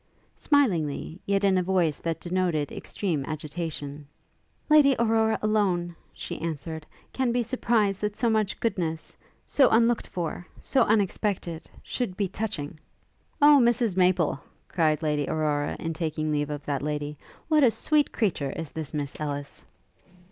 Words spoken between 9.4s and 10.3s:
so unlooked